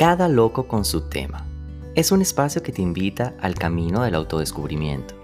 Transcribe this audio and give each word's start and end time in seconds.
Cada 0.00 0.28
loco 0.28 0.66
con 0.66 0.86
su 0.86 1.02
tema. 1.10 1.46
Es 1.94 2.10
un 2.10 2.22
espacio 2.22 2.62
que 2.62 2.72
te 2.72 2.80
invita 2.80 3.34
al 3.38 3.54
camino 3.54 4.02
del 4.02 4.14
autodescubrimiento, 4.14 5.14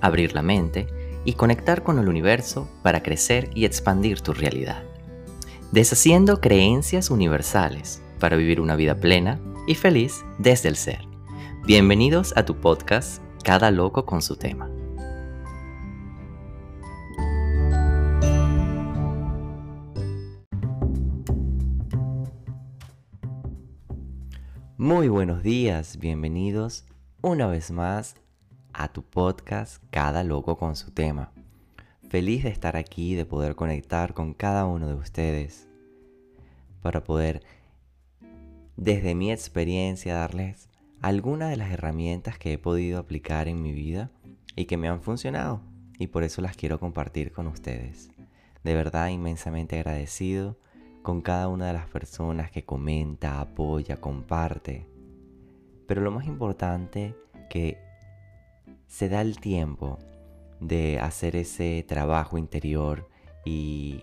abrir 0.00 0.32
la 0.32 0.42
mente 0.42 0.86
y 1.24 1.32
conectar 1.32 1.82
con 1.82 1.98
el 1.98 2.08
universo 2.08 2.68
para 2.84 3.02
crecer 3.02 3.50
y 3.52 3.64
expandir 3.64 4.20
tu 4.20 4.32
realidad. 4.32 4.84
Deshaciendo 5.72 6.40
creencias 6.40 7.10
universales 7.10 8.00
para 8.20 8.36
vivir 8.36 8.60
una 8.60 8.76
vida 8.76 8.94
plena 8.94 9.40
y 9.66 9.74
feliz 9.74 10.24
desde 10.38 10.68
el 10.68 10.76
ser. 10.76 11.00
Bienvenidos 11.66 12.32
a 12.36 12.44
tu 12.44 12.54
podcast 12.54 13.20
Cada 13.42 13.72
loco 13.72 14.06
con 14.06 14.22
su 14.22 14.36
tema. 14.36 14.71
Muy 24.82 25.06
buenos 25.06 25.44
días, 25.44 25.96
bienvenidos 25.98 26.84
una 27.20 27.46
vez 27.46 27.70
más 27.70 28.16
a 28.72 28.92
tu 28.92 29.04
podcast 29.04 29.80
Cada 29.90 30.24
loco 30.24 30.58
con 30.58 30.74
su 30.74 30.90
tema. 30.90 31.30
Feliz 32.08 32.42
de 32.42 32.50
estar 32.50 32.76
aquí, 32.76 33.14
de 33.14 33.24
poder 33.24 33.54
conectar 33.54 34.12
con 34.12 34.34
cada 34.34 34.66
uno 34.66 34.88
de 34.88 34.94
ustedes 34.94 35.68
para 36.82 37.04
poder, 37.04 37.44
desde 38.76 39.14
mi 39.14 39.30
experiencia, 39.30 40.16
darles 40.16 40.68
algunas 41.00 41.50
de 41.50 41.58
las 41.58 41.70
herramientas 41.70 42.36
que 42.36 42.54
he 42.54 42.58
podido 42.58 42.98
aplicar 42.98 43.46
en 43.46 43.62
mi 43.62 43.72
vida 43.72 44.10
y 44.56 44.64
que 44.64 44.78
me 44.78 44.88
han 44.88 45.00
funcionado 45.00 45.62
y 45.96 46.08
por 46.08 46.24
eso 46.24 46.42
las 46.42 46.56
quiero 46.56 46.80
compartir 46.80 47.30
con 47.30 47.46
ustedes. 47.46 48.10
De 48.64 48.74
verdad 48.74 49.10
inmensamente 49.10 49.78
agradecido 49.78 50.58
con 51.02 51.20
cada 51.20 51.48
una 51.48 51.66
de 51.66 51.72
las 51.72 51.88
personas 51.88 52.50
que 52.50 52.64
comenta, 52.64 53.40
apoya, 53.40 54.00
comparte. 54.00 54.86
Pero 55.86 56.00
lo 56.00 56.10
más 56.10 56.26
importante 56.26 57.14
que 57.50 57.78
se 58.86 59.08
da 59.08 59.20
el 59.20 59.38
tiempo 59.38 59.98
de 60.60 61.00
hacer 61.00 61.34
ese 61.34 61.84
trabajo 61.86 62.38
interior 62.38 63.08
y, 63.44 64.02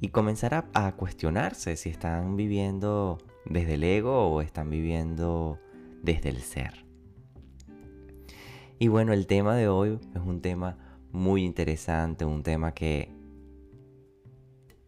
y 0.00 0.08
comenzar 0.08 0.54
a, 0.54 0.66
a 0.74 0.92
cuestionarse 0.92 1.76
si 1.76 1.90
están 1.90 2.36
viviendo 2.36 3.18
desde 3.44 3.74
el 3.74 3.84
ego 3.84 4.28
o 4.28 4.42
están 4.42 4.70
viviendo 4.70 5.58
desde 6.02 6.28
el 6.28 6.42
ser. 6.42 6.84
Y 8.78 8.88
bueno, 8.88 9.12
el 9.12 9.26
tema 9.26 9.56
de 9.56 9.68
hoy 9.68 9.98
es 10.14 10.22
un 10.22 10.40
tema 10.40 10.78
muy 11.12 11.44
interesante, 11.44 12.24
un 12.24 12.42
tema 12.42 12.72
que 12.72 13.19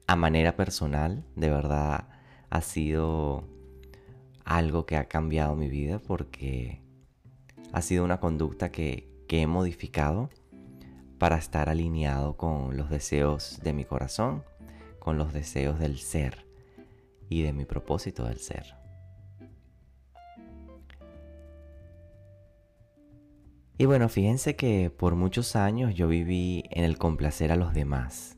a 0.07 0.17
manera 0.17 0.57
personal, 0.57 1.25
de 1.37 1.51
verdad, 1.51 2.09
ha 2.51 2.61
sido 2.61 3.45
algo 4.45 4.87
que 4.87 4.97
ha 4.97 5.05
cambiado 5.05 5.55
mi 5.57 5.69
vida 5.69 5.99
porque 5.99 6.83
ha 7.73 7.81
sido 7.81 8.05
una 8.05 8.21
conducta 8.21 8.71
que, 8.71 9.11
he 9.35 9.47
modificado 9.47 10.29
para 11.17 11.39
estar 11.39 11.71
alineado 11.71 12.37
con 12.37 12.77
los 12.77 12.91
deseos 12.91 13.59
de 13.63 13.73
mi 13.73 13.87
corazón, 13.87 14.45
con 14.99 15.17
los 15.17 15.33
deseos 15.33 15.79
del 15.79 15.97
ser 15.97 16.45
y 17.31 17.41
de 17.41 17.55
mi 17.55 17.65
propósito 17.65 18.27
del 18.27 18.41
ser. 18.41 18.75
Y 23.79 23.87
bueno, 23.87 24.11
fíjense 24.11 24.55
que 24.55 24.91
por 24.91 25.15
muchos 25.15 25.57
años 25.57 25.95
yo 25.95 26.09
viví 26.09 26.65
en 26.69 26.85
el 26.85 26.99
complacer 26.99 27.53
a 27.53 27.57
los 27.57 27.73
demás. 27.73 28.37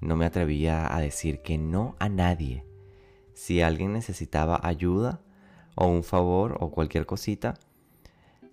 No 0.00 0.16
me 0.16 0.26
atrevía 0.26 0.94
a 0.94 1.00
decir 1.00 1.42
que 1.42 1.58
no 1.58 1.96
a 1.98 2.08
nadie. 2.08 2.64
Si 3.34 3.60
alguien 3.62 3.92
necesitaba 3.92 4.60
ayuda 4.62 5.20
o 5.74 5.86
un 5.86 6.02
favor 6.02 6.56
o 6.60 6.70
cualquier 6.70 7.06
cosita 7.06 7.54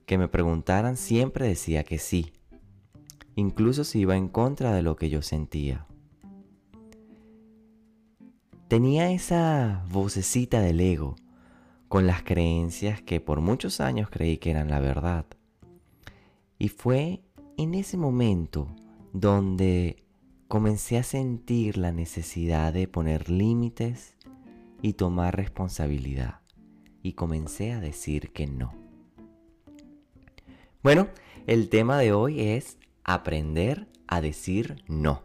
que 0.05 0.17
me 0.17 0.27
preguntaran, 0.27 0.97
siempre 0.97 1.47
decía 1.47 1.83
que 1.83 1.97
sí, 1.97 2.33
incluso 3.35 3.83
si 3.83 3.99
iba 3.99 4.15
en 4.15 4.27
contra 4.27 4.73
de 4.73 4.81
lo 4.81 4.95
que 4.95 5.09
yo 5.09 5.21
sentía. 5.21 5.87
Tenía 8.67 9.11
esa 9.11 9.85
vocecita 9.89 10.59
del 10.61 10.79
ego 10.79 11.15
con 11.87 12.07
las 12.07 12.23
creencias 12.23 13.01
que 13.01 13.21
por 13.21 13.41
muchos 13.41 13.79
años 13.79 14.09
creí 14.09 14.37
que 14.37 14.51
eran 14.51 14.69
la 14.69 14.79
verdad. 14.79 15.25
Y 16.57 16.69
fue 16.69 17.21
en 17.57 17.73
ese 17.75 17.97
momento 17.97 18.67
donde 19.13 20.04
comencé 20.47 20.97
a 20.97 21.03
sentir 21.03 21.77
la 21.77 21.91
necesidad 21.91 22.71
de 22.73 22.87
poner 22.87 23.29
límites 23.29 24.15
y 24.81 24.93
tomar 24.93 25.35
responsabilidad. 25.35 26.41
Y 27.01 27.13
comencé 27.13 27.71
a 27.71 27.79
decir 27.79 28.31
que 28.31 28.47
no. 28.47 28.73
Bueno, 30.83 31.07
el 31.47 31.69
tema 31.69 31.97
de 31.97 32.13
hoy 32.13 32.41
es 32.41 32.77
aprender 33.03 33.87
a 34.07 34.21
decir 34.21 34.83
no. 34.87 35.23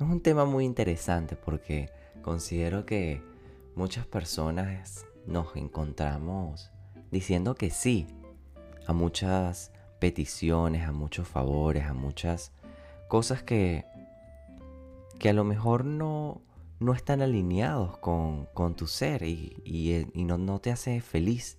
Es 0.00 0.06
un 0.06 0.20
tema 0.20 0.44
muy 0.44 0.64
interesante 0.64 1.36
porque 1.36 1.90
considero 2.22 2.84
que 2.84 3.22
muchas 3.74 4.06
personas 4.06 5.06
nos 5.26 5.56
encontramos 5.56 6.70
diciendo 7.10 7.54
que 7.54 7.70
sí 7.70 8.06
a 8.86 8.92
muchas 8.92 9.72
peticiones, 9.98 10.86
a 10.86 10.92
muchos 10.92 11.28
favores, 11.28 11.84
a 11.84 11.94
muchas 11.94 12.52
cosas 13.12 13.42
que, 13.42 13.84
que 15.18 15.28
a 15.28 15.34
lo 15.34 15.44
mejor 15.44 15.84
no, 15.84 16.40
no 16.80 16.94
están 16.94 17.20
alineados 17.20 17.98
con, 17.98 18.48
tu 18.74 18.86
ser 18.86 19.22
y, 19.22 19.52
y, 20.14 20.24
no, 20.24 20.38
no, 20.38 20.62
te 20.62 20.70
hace 20.70 20.98
feliz 21.02 21.58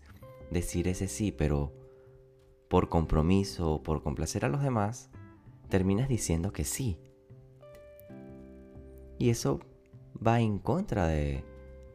decir 0.50 0.88
ese 0.88 1.08
sí, 1.08 1.32
pero 1.32 1.72
por 2.70 2.90
compromiso 2.90 3.74
o 3.74 3.84
por 3.84 4.02
complacer 4.02 4.46
a 4.46 4.50
los 4.50 4.64
demás, 4.64 5.12
terminas 5.70 6.10
diciendo 6.10 6.52
que 6.52 6.64
sí. 6.64 6.98
Y 9.20 9.30
eso 9.30 9.60
va 10.26 10.42
en 10.42 10.58
contra 10.58 11.06
de, 11.06 11.44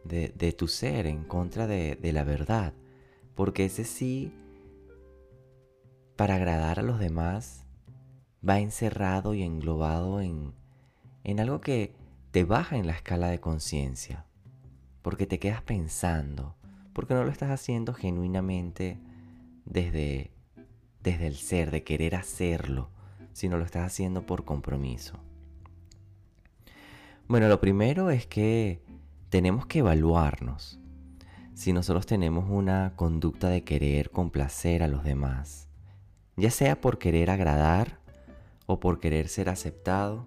de, 0.05 0.53
tu 0.53 0.69
ser, 0.69 1.05
en 1.05 1.25
contra 1.25 1.67
de, 1.67 1.97
de 1.97 2.13
la 2.13 2.23
verdad, 2.23 2.75
porque 3.35 3.65
ese 3.65 3.83
sí, 3.83 4.33
para 6.15 6.37
agradar 6.37 6.79
a 6.79 6.83
los 6.83 7.01
demás, 7.01 7.68
va 8.47 8.61
encerrado 8.61 9.35
y 9.35 9.43
englobado 9.43 10.21
en, 10.21 10.53
en 11.25 11.41
algo 11.41 11.61
que 11.61 11.95
te 12.31 12.45
baja 12.45 12.77
en 12.77 12.87
la 12.87 12.93
escala 12.93 13.29
de 13.29 13.41
conciencia, 13.41 14.27
porque 15.03 15.27
te 15.27 15.39
quedas 15.39 15.63
pensando, 15.63 16.55
porque 16.93 17.15
no 17.15 17.25
lo 17.25 17.31
estás 17.31 17.51
haciendo 17.51 17.95
genuinamente 17.95 18.99
desde, 19.65 20.31
desde 21.03 21.27
el 21.27 21.37
ser, 21.37 21.71
de 21.71 21.85
querer 21.85 22.15
hacerlo, 22.15 22.91
sino 23.33 23.57
lo 23.57 23.65
estás 23.65 23.87
haciendo 23.87 24.27
por 24.27 24.45
compromiso. 24.45 25.19
Bueno, 27.29 27.49
lo 27.49 27.61
primero 27.61 28.11
es 28.11 28.27
que 28.27 28.83
tenemos 29.29 29.67
que 29.67 29.81
evaluarnos 29.81 30.81
si 31.55 31.73
nosotros 31.73 32.07
tenemos 32.07 32.49
una 32.49 32.93
conducta 32.95 33.49
de 33.49 33.65
querer 33.65 34.11
complacer 34.11 34.83
a 34.83 34.89
los 34.89 35.03
demás, 35.05 35.69
ya 36.37 36.51
sea 36.51 36.81
por 36.81 36.99
querer 36.99 37.31
agradar 37.31 37.99
o 38.69 38.79
por 38.81 39.01
querer 39.01 39.29
ser 39.29 39.49
aceptado, 39.49 40.27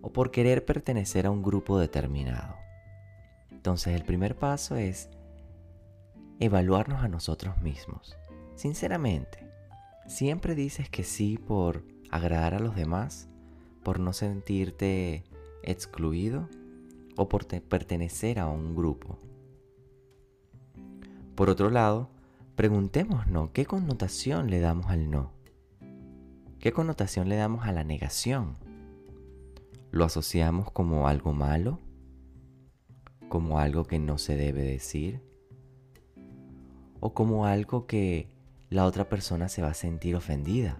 o 0.00 0.12
por 0.12 0.30
querer 0.30 0.64
pertenecer 0.64 1.26
a 1.26 1.30
un 1.32 1.42
grupo 1.42 1.76
determinado. 1.78 2.54
Entonces 3.50 3.96
el 3.96 4.04
primer 4.04 4.36
paso 4.36 4.76
es 4.76 5.10
evaluarnos 6.38 7.02
a 7.02 7.08
nosotros 7.08 7.60
mismos. 7.60 8.16
Sinceramente, 8.54 9.50
¿siempre 10.06 10.54
dices 10.54 10.88
que 10.88 11.02
sí 11.02 11.36
por 11.36 11.84
agradar 12.10 12.54
a 12.54 12.60
los 12.60 12.76
demás? 12.76 13.28
¿Por 13.82 13.98
no 13.98 14.12
sentirte 14.12 15.24
excluido? 15.64 16.48
¿O 17.16 17.28
por 17.28 17.44
pertenecer 17.46 18.38
a 18.38 18.46
un 18.46 18.76
grupo? 18.76 19.18
Por 21.34 21.50
otro 21.50 21.70
lado, 21.70 22.08
preguntémonos 22.54 23.50
qué 23.50 23.66
connotación 23.66 24.48
le 24.48 24.60
damos 24.60 24.86
al 24.86 25.10
no. 25.10 25.37
¿Qué 26.60 26.72
connotación 26.72 27.28
le 27.28 27.36
damos 27.36 27.66
a 27.68 27.72
la 27.72 27.84
negación? 27.84 28.56
¿Lo 29.92 30.04
asociamos 30.04 30.72
como 30.72 31.06
algo 31.06 31.32
malo? 31.32 31.78
¿Como 33.28 33.60
algo 33.60 33.84
que 33.84 34.00
no 34.00 34.18
se 34.18 34.34
debe 34.34 34.62
decir? 34.62 35.22
¿O 36.98 37.14
como 37.14 37.46
algo 37.46 37.86
que 37.86 38.28
la 38.70 38.86
otra 38.86 39.08
persona 39.08 39.48
se 39.48 39.62
va 39.62 39.68
a 39.68 39.74
sentir 39.74 40.16
ofendida? 40.16 40.78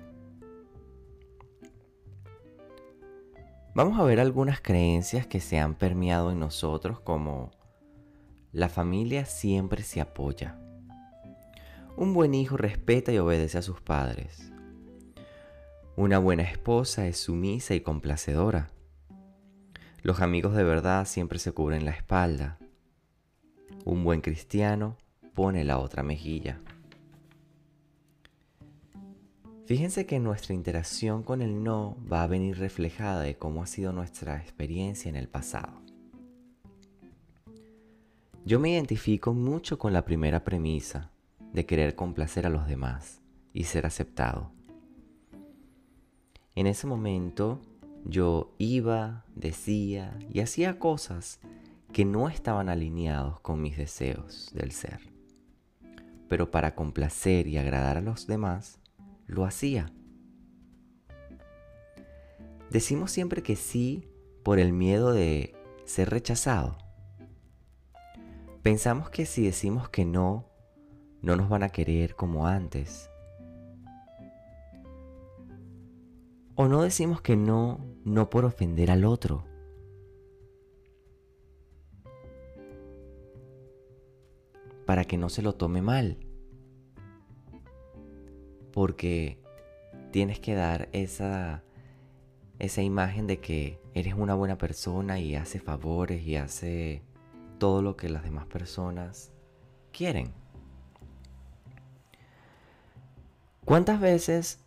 Vamos 3.73 4.01
a 4.01 4.03
ver 4.03 4.19
algunas 4.19 4.61
creencias 4.61 5.29
que 5.29 5.39
se 5.39 5.61
han 5.61 5.77
permeado 5.77 6.33
en 6.33 6.41
nosotros 6.41 6.99
como 6.99 7.53
la 8.51 8.69
familia 8.69 9.27
siempre 9.27 9.85
se 9.85 10.01
apoya. 10.01 10.59
Un 11.97 12.15
buen 12.15 12.35
hijo 12.35 12.57
respeta 12.57 13.13
y 13.13 13.19
obedece 13.19 13.59
a 13.59 13.63
sus 13.63 13.81
padres. 13.81 14.53
Una 15.99 16.21
buena 16.21 16.45
esposa 16.45 17.09
es 17.09 17.19
sumisa 17.19 17.75
y 17.75 17.81
complacedora. 17.81 18.71
Los 20.00 20.21
amigos 20.21 20.55
de 20.55 20.62
verdad 20.62 21.09
siempre 21.09 21.41
se 21.41 21.50
cubren 21.50 21.85
la 21.85 21.91
espalda. 21.91 22.56
Un 23.85 24.05
buen 24.05 24.21
cristiano 24.21 24.97
pone 25.35 25.65
la 25.65 25.79
otra 25.79 26.05
mejilla. 26.05 26.61
Fíjense 29.67 30.06
que 30.06 30.21
nuestra 30.21 30.55
interacción 30.55 31.25
con 31.25 31.43
el 31.43 31.65
no 31.65 31.97
va 32.09 32.23
a 32.23 32.29
venir 32.29 32.61
reflejada 32.61 33.23
de 33.23 33.37
cómo 33.37 33.65
ha 33.65 33.67
sido 33.67 33.93
nuestra 33.93 34.37
experiencia 34.37 35.09
en 35.09 35.17
el 35.17 35.27
pasado. 35.27 35.83
Yo 38.45 38.61
me 38.61 38.71
identifico 38.71 39.35
mucho 39.35 39.81
con 39.81 39.93
la 39.93 40.05
primera 40.05 40.45
premisa 40.45 41.11
de 41.53 41.67
querer 41.67 41.97
complacer 41.97 42.47
a 42.47 42.50
los 42.50 42.69
demás 42.69 43.21
y 43.53 43.65
ser 43.65 43.85
aceptado. 43.85 44.56
En 46.59 46.67
ese 46.67 46.89
momento 46.89 47.61
yo 48.05 48.53
iba, 48.59 49.25
decía 49.37 50.19
y 50.29 50.41
hacía 50.41 50.81
cosas 50.81 51.39
que 51.93 52.05
no 52.05 52.29
estaban 52.29 52.69
alineados 52.69 53.39
con 53.39 53.63
mis 53.63 53.77
deseos 53.77 54.51
del 54.53 54.73
ser. 54.73 54.99
Pero 56.29 56.51
para 56.51 56.75
complacer 56.75 57.47
y 57.47 57.59
agradar 57.59 57.97
a 57.97 58.01
los 58.01 58.27
demás, 58.27 58.81
lo 59.29 59.45
hacía. 59.45 59.93
Decimos 62.71 63.13
siempre 63.13 63.45
que 63.45 63.55
sí 63.55 64.09
por 64.43 64.59
el 64.59 64.73
miedo 64.73 65.13
de 65.13 65.55
ser 65.85 66.11
rechazado. 66.11 66.77
Pensamos 68.63 69.11
que 69.11 69.27
si 69.27 69.45
decimos 69.45 69.91
que 69.91 70.05
no, 70.05 70.45
no 71.23 71.37
nos 71.37 71.49
van 71.49 71.63
a 71.63 71.69
querer 71.69 72.17
como 72.17 72.49
antes. 72.49 73.11
O 76.61 76.67
no 76.67 76.83
decimos 76.83 77.21
que 77.21 77.37
no, 77.37 77.79
no 78.05 78.31
por 78.31 78.45
ofender 78.45 78.91
al 78.91 79.05
otro. 79.05 79.45
Para 84.85 85.05
que 85.05 85.17
no 85.17 85.29
se 85.29 85.43
lo 85.43 85.55
tome 85.55 85.83
mal. 85.83 86.19
Porque 88.73 89.39
tienes 90.11 90.41
que 90.41 90.57
dar 90.57 90.89
esa, 90.91 91.63
esa 92.59 92.83
imagen 92.83 93.29
de 93.29 93.39
que 93.39 93.79
eres 93.95 94.15
una 94.15 94.35
buena 94.35 94.59
persona 94.59 95.21
y 95.21 95.37
hace 95.37 95.61
favores 95.61 96.27
y 96.27 96.35
hace 96.35 97.05
todo 97.59 97.83
lo 97.83 97.97
que 97.97 98.09
las 98.09 98.25
demás 98.25 98.47
personas 98.47 99.31
quieren. 99.93 100.33
¿Cuántas 103.65 104.01
veces 104.01 104.59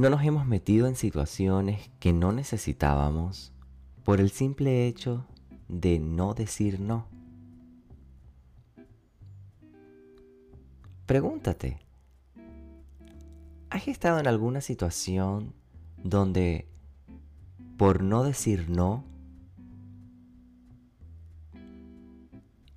no 0.00 0.08
nos 0.08 0.24
hemos 0.24 0.46
metido 0.46 0.86
en 0.86 0.96
situaciones 0.96 1.90
que 2.00 2.14
no 2.14 2.32
necesitábamos 2.32 3.52
por 4.02 4.18
el 4.18 4.30
simple 4.30 4.86
hecho 4.86 5.26
de 5.68 5.98
no 5.98 6.32
decir 6.32 6.80
no? 6.80 7.06
Pregúntate, 11.04 11.80
¿has 13.68 13.88
estado 13.88 14.18
en 14.20 14.26
alguna 14.26 14.62
situación 14.62 15.52
donde 16.02 16.66
por 17.76 18.02
no 18.02 18.24
decir 18.24 18.70
no, 18.70 19.04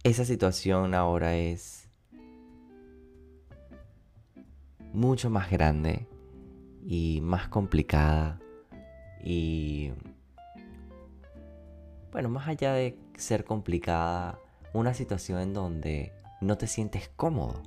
esa 0.04 0.26
situación 0.26 0.94
ahora 0.94 1.38
es 1.38 1.88
mucho 4.92 5.30
más 5.30 5.50
grande 5.50 6.06
y 6.86 7.22
más 7.22 7.48
complicada 7.48 8.40
y 9.24 9.92
bueno, 12.12 12.30
más 12.30 12.48
allá 12.48 12.74
de 12.74 12.98
ser 13.18 13.44
complicada, 13.44 14.38
una 14.74 14.94
situación 14.94 15.40
en 15.40 15.54
donde 15.54 16.14
no 16.42 16.58
te 16.58 16.68
sientes 16.68 17.10
cómodo. 17.16 17.64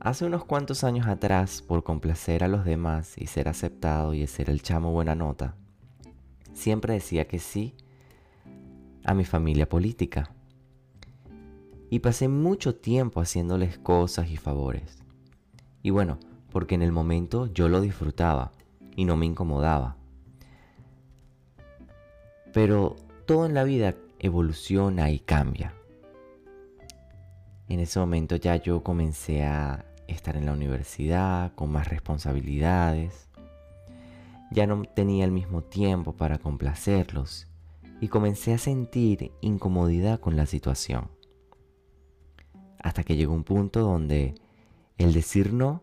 Hace 0.00 0.26
unos 0.26 0.44
cuantos 0.44 0.84
años 0.84 1.06
atrás, 1.06 1.62
por 1.62 1.82
complacer 1.82 2.44
a 2.44 2.48
los 2.48 2.64
demás 2.64 3.14
y 3.16 3.26
ser 3.26 3.48
aceptado 3.48 4.14
y 4.14 4.26
ser 4.26 4.50
el 4.50 4.62
chamo 4.62 4.92
buena 4.92 5.14
nota, 5.14 5.56
siempre 6.52 6.94
decía 6.94 7.26
que 7.26 7.38
sí 7.38 7.74
a 9.04 9.14
mi 9.14 9.24
familia 9.24 9.68
política 9.68 10.33
y 11.94 12.00
pasé 12.00 12.26
mucho 12.26 12.74
tiempo 12.74 13.20
haciéndoles 13.20 13.78
cosas 13.78 14.28
y 14.28 14.36
favores. 14.36 14.98
Y 15.80 15.90
bueno, 15.90 16.18
porque 16.50 16.74
en 16.74 16.82
el 16.82 16.90
momento 16.90 17.46
yo 17.54 17.68
lo 17.68 17.80
disfrutaba 17.80 18.50
y 18.96 19.04
no 19.04 19.16
me 19.16 19.26
incomodaba. 19.26 19.96
Pero 22.52 22.96
todo 23.26 23.46
en 23.46 23.54
la 23.54 23.62
vida 23.62 23.94
evoluciona 24.18 25.12
y 25.12 25.20
cambia. 25.20 25.72
En 27.68 27.78
ese 27.78 28.00
momento 28.00 28.34
ya 28.34 28.56
yo 28.56 28.82
comencé 28.82 29.44
a 29.44 29.84
estar 30.08 30.36
en 30.36 30.46
la 30.46 30.52
universidad 30.52 31.54
con 31.54 31.70
más 31.70 31.86
responsabilidades. 31.86 33.28
Ya 34.50 34.66
no 34.66 34.82
tenía 34.82 35.24
el 35.24 35.30
mismo 35.30 35.62
tiempo 35.62 36.12
para 36.12 36.38
complacerlos 36.38 37.46
y 38.00 38.08
comencé 38.08 38.52
a 38.52 38.58
sentir 38.58 39.30
incomodidad 39.42 40.18
con 40.18 40.34
la 40.34 40.46
situación 40.46 41.13
hasta 42.84 43.02
que 43.02 43.16
llegó 43.16 43.32
un 43.32 43.44
punto 43.44 43.80
donde 43.80 44.34
el 44.98 45.14
decir 45.14 45.54
no 45.54 45.82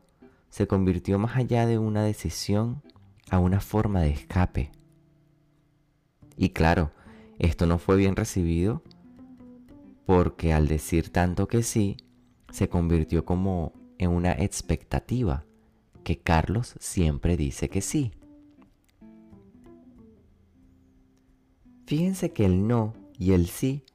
se 0.50 0.68
convirtió 0.68 1.18
más 1.18 1.36
allá 1.36 1.66
de 1.66 1.80
una 1.80 2.04
decisión 2.04 2.84
a 3.32 3.40
una 3.40 3.60
forma 3.60 4.02
de 4.02 4.12
escape. 4.12 4.72
Y 6.38 6.50
claro, 6.50 6.92
esto 7.40 7.66
no 7.66 7.80
fue 7.80 7.98
bien 7.98 8.16
recibido 8.16 8.84
porque 10.06 10.54
al 10.54 10.68
decir 10.68 11.10
tanto 11.10 11.48
que 11.48 11.64
sí, 11.64 11.98
se 12.52 12.70
convirtió 12.70 13.26
como 13.26 13.74
en 13.98 14.12
una 14.12 14.34
expectativa 14.34 15.44
que 16.04 16.20
Carlos 16.20 16.76
siempre 16.80 17.36
dice 17.36 17.68
que 17.68 17.82
sí. 17.82 18.12
Fíjense 21.88 22.32
que 22.32 22.46
el 22.46 22.68
no 22.68 22.94
y 23.18 23.32
el 23.32 23.48
sí 23.48 23.86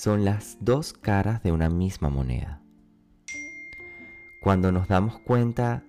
son 0.00 0.24
las 0.24 0.56
dos 0.62 0.94
caras 0.94 1.42
de 1.42 1.52
una 1.52 1.68
misma 1.68 2.08
moneda. 2.08 2.62
Cuando 4.40 4.72
nos 4.72 4.88
damos 4.88 5.18
cuenta 5.18 5.84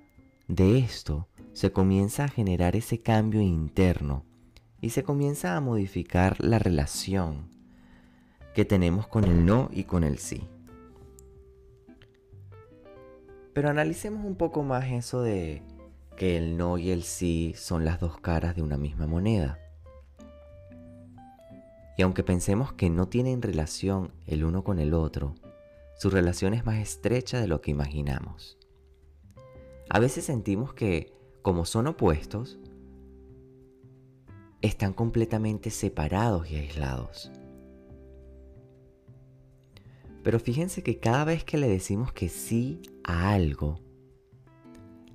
de 0.50 0.80
esto, 0.80 1.30
se 1.54 1.72
comienza 1.72 2.26
a 2.26 2.28
generar 2.28 2.76
ese 2.76 3.02
cambio 3.02 3.40
interno 3.40 4.26
y 4.82 4.90
se 4.90 5.04
comienza 5.04 5.56
a 5.56 5.62
modificar 5.62 6.44
la 6.44 6.60
relación 6.60 7.48
que 8.54 8.66
tenemos 8.66 9.08
con 9.08 9.24
el 9.24 9.46
no 9.46 9.70
y 9.72 9.86
con 9.86 10.04
el 10.04 10.18
sí. 10.18 10.46
Pero 13.54 13.70
analicemos 13.70 14.26
un 14.26 14.36
poco 14.36 14.62
más 14.62 14.92
eso 14.92 15.22
de 15.22 15.64
que 16.18 16.36
el 16.36 16.58
no 16.58 16.78
y 16.78 16.92
el 16.92 17.04
sí 17.04 17.54
son 17.56 17.86
las 17.86 18.02
dos 18.02 18.20
caras 18.20 18.58
de 18.58 18.62
una 18.62 18.76
misma 18.76 19.08
moneda. 19.08 19.58
Y 22.02 22.04
aunque 22.04 22.24
pensemos 22.24 22.74
que 22.74 22.90
no 22.90 23.10
tienen 23.10 23.44
relación 23.44 24.12
el 24.26 24.44
uno 24.44 24.64
con 24.64 24.80
el 24.80 24.96
otro, 24.96 25.36
su 26.00 26.10
relación 26.10 26.56
es 26.56 26.66
más 26.66 26.80
estrecha 26.80 27.40
de 27.40 27.46
lo 27.46 27.62
que 27.62 27.70
imaginamos. 27.70 28.58
A 29.88 30.00
veces 30.00 30.26
sentimos 30.26 30.74
que, 30.74 31.14
como 31.44 31.64
son 31.64 31.86
opuestos, 31.86 32.58
están 34.64 34.94
completamente 34.94 35.70
separados 35.70 36.50
y 36.50 36.56
aislados. 36.56 37.32
Pero 40.24 40.40
fíjense 40.40 40.82
que 40.82 40.98
cada 40.98 41.24
vez 41.24 41.44
que 41.44 41.60
le 41.60 41.70
decimos 41.70 42.12
que 42.12 42.30
sí 42.30 42.82
a 43.04 43.32
algo, 43.32 43.80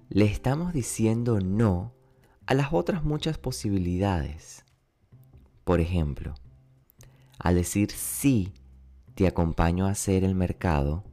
le 0.09 0.27
estamos 0.27 0.73
diciendo 0.73 1.41
no 1.41 1.95
a 2.47 2.55
las 2.55 2.73
otras 2.73 3.03
muchas 3.03 3.39
posibilidades. 3.39 4.65
Por 5.65 5.81
ejemplo, 5.81 6.35
al 7.39 7.55
decir 7.55 7.91
sí, 7.91 8.53
te 9.15 9.27
acompaño 9.27 9.87
a 9.87 9.91
hacer 9.91 10.25
el 10.25 10.35
mercado, 10.35 11.05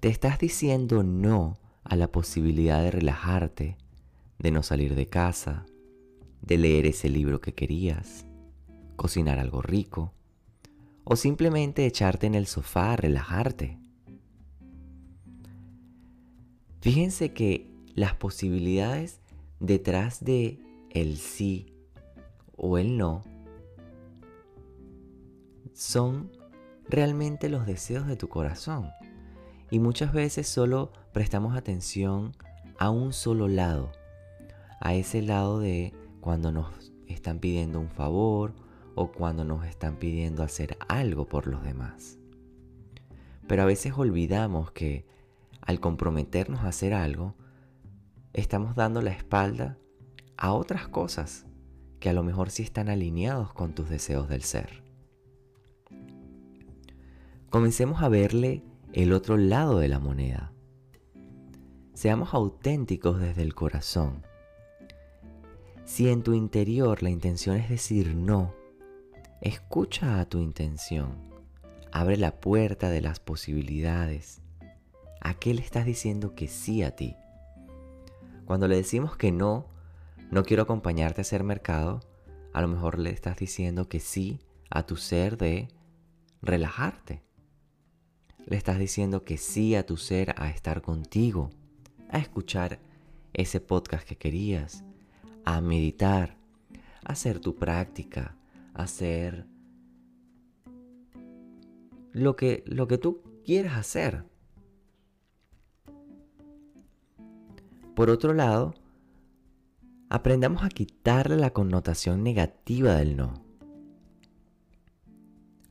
te 0.00 0.08
estás 0.08 0.38
diciendo 0.38 1.02
no 1.02 1.58
a 1.84 1.96
la 1.96 2.10
posibilidad 2.10 2.82
de 2.82 2.90
relajarte, 2.90 3.76
de 4.38 4.50
no 4.50 4.62
salir 4.62 4.94
de 4.94 5.06
casa, 5.06 5.66
de 6.40 6.56
leer 6.56 6.86
ese 6.86 7.08
libro 7.08 7.40
que 7.40 7.54
querías, 7.54 8.26
cocinar 8.96 9.38
algo 9.38 9.62
rico 9.62 10.12
o 11.04 11.16
simplemente 11.16 11.86
echarte 11.86 12.26
en 12.26 12.34
el 12.34 12.46
sofá 12.46 12.92
a 12.92 12.96
relajarte. 12.96 13.78
Fíjense 16.80 17.32
que 17.32 17.68
las 17.94 18.14
posibilidades 18.14 19.20
detrás 19.58 20.24
de 20.24 20.58
el 20.90 21.18
sí 21.18 21.74
o 22.56 22.78
el 22.78 22.96
no 22.96 23.22
son 25.80 26.30
realmente 26.90 27.48
los 27.48 27.64
deseos 27.64 28.06
de 28.06 28.16
tu 28.16 28.28
corazón. 28.28 28.90
Y 29.70 29.78
muchas 29.78 30.12
veces 30.12 30.46
solo 30.46 30.92
prestamos 31.14 31.56
atención 31.56 32.32
a 32.78 32.90
un 32.90 33.14
solo 33.14 33.48
lado 33.48 33.90
a 34.78 34.94
ese 34.94 35.22
lado 35.22 35.58
de 35.58 35.94
cuando 36.20 36.52
nos 36.52 36.92
están 37.06 37.38
pidiendo 37.38 37.80
un 37.80 37.88
favor 37.88 38.54
o 38.94 39.10
cuando 39.10 39.42
nos 39.42 39.64
están 39.64 39.96
pidiendo 39.96 40.42
hacer 40.42 40.76
algo 40.86 41.26
por 41.26 41.46
los 41.46 41.62
demás. 41.62 42.18
Pero 43.46 43.62
a 43.62 43.66
veces 43.66 43.94
olvidamos 43.96 44.72
que 44.72 45.06
al 45.62 45.80
comprometernos 45.80 46.60
a 46.60 46.68
hacer 46.68 46.92
algo, 46.92 47.34
estamos 48.34 48.74
dando 48.74 49.00
la 49.00 49.12
espalda 49.12 49.78
a 50.36 50.52
otras 50.52 50.88
cosas 50.88 51.46
que 52.00 52.10
a 52.10 52.12
lo 52.12 52.22
mejor 52.22 52.50
sí 52.50 52.62
están 52.62 52.90
alineados 52.90 53.54
con 53.54 53.74
tus 53.74 53.88
deseos 53.88 54.28
del 54.28 54.42
ser. 54.42 54.89
Comencemos 57.50 58.00
a 58.00 58.08
verle 58.08 58.62
el 58.92 59.12
otro 59.12 59.36
lado 59.36 59.80
de 59.80 59.88
la 59.88 59.98
moneda. 59.98 60.52
Seamos 61.94 62.32
auténticos 62.32 63.18
desde 63.18 63.42
el 63.42 63.56
corazón. 63.56 64.24
Si 65.84 66.08
en 66.08 66.22
tu 66.22 66.34
interior 66.34 67.02
la 67.02 67.10
intención 67.10 67.56
es 67.56 67.68
decir 67.68 68.14
no, 68.14 68.54
escucha 69.40 70.20
a 70.20 70.28
tu 70.28 70.38
intención. 70.38 71.16
Abre 71.90 72.16
la 72.16 72.38
puerta 72.38 72.88
de 72.88 73.00
las 73.00 73.18
posibilidades. 73.18 74.42
¿A 75.20 75.34
qué 75.34 75.52
le 75.52 75.62
estás 75.62 75.86
diciendo 75.86 76.36
que 76.36 76.46
sí 76.46 76.84
a 76.84 76.94
ti? 76.94 77.16
Cuando 78.44 78.68
le 78.68 78.76
decimos 78.76 79.16
que 79.16 79.32
no, 79.32 79.66
no 80.30 80.44
quiero 80.44 80.62
acompañarte 80.62 81.20
a 81.20 81.22
hacer 81.22 81.42
mercado, 81.42 81.98
a 82.52 82.62
lo 82.62 82.68
mejor 82.68 83.00
le 83.00 83.10
estás 83.10 83.38
diciendo 83.38 83.88
que 83.88 83.98
sí 83.98 84.38
a 84.70 84.86
tu 84.86 84.94
ser 84.94 85.36
de 85.36 85.66
relajarte. 86.42 87.28
Le 88.46 88.56
estás 88.56 88.78
diciendo 88.78 89.24
que 89.24 89.38
sí 89.38 89.74
a 89.74 89.86
tu 89.86 89.96
ser 89.96 90.34
a 90.36 90.50
estar 90.50 90.82
contigo, 90.82 91.50
a 92.08 92.18
escuchar 92.18 92.80
ese 93.32 93.60
podcast 93.60 94.06
que 94.06 94.16
querías, 94.16 94.84
a 95.44 95.60
meditar, 95.60 96.36
a 97.04 97.12
hacer 97.12 97.40
tu 97.40 97.56
práctica, 97.56 98.36
a 98.74 98.82
hacer 98.82 99.46
lo 102.12 102.36
que, 102.36 102.64
lo 102.66 102.88
que 102.88 102.98
tú 102.98 103.22
quieras 103.44 103.76
hacer. 103.76 104.24
Por 107.94 108.10
otro 108.10 108.32
lado, 108.34 108.74
aprendamos 110.08 110.64
a 110.64 110.68
quitarle 110.68 111.36
la 111.36 111.50
connotación 111.50 112.22
negativa 112.22 112.94
del 112.94 113.16
no. 113.16 113.34